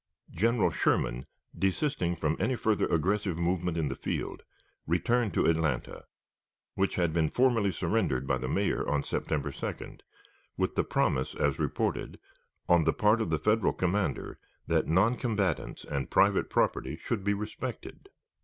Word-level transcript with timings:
General 0.31 0.71
Sherman, 0.71 1.27
desisting 1.55 2.15
from 2.15 2.35
any 2.39 2.55
further 2.55 2.87
aggressive 2.87 3.37
movement 3.37 3.77
in 3.77 3.87
the 3.87 3.95
field, 3.95 4.41
returned 4.87 5.31
to 5.35 5.45
Atlanta, 5.45 6.05
which 6.73 6.95
had 6.95 7.13
been 7.13 7.29
formally 7.29 7.69
surrendered 7.71 8.25
by 8.25 8.39
the 8.39 8.47
Mayor 8.47 8.89
on 8.89 9.03
September 9.03 9.51
2d, 9.51 9.99
with 10.57 10.73
the 10.73 10.83
promise, 10.83 11.35
as 11.35 11.59
reported, 11.59 12.19
on 12.67 12.83
the 12.85 12.93
part 12.93 13.21
of 13.21 13.29
the 13.29 13.37
Federal 13.37 13.73
commander, 13.73 14.39
that 14.65 14.87
non 14.87 15.17
combatants 15.17 15.83
and 15.85 16.09
private 16.09 16.49
property 16.49 16.95
should 16.97 17.23
be 17.23 17.35
respected. 17.35 18.09